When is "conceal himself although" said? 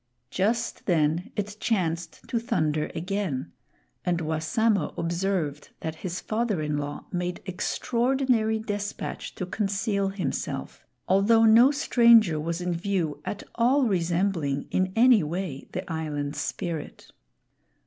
9.45-11.45